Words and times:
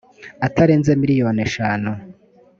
atarenze 0.47 0.91
miliyoni 1.01 1.39
eshanu 1.47 1.89
frw 1.97 2.01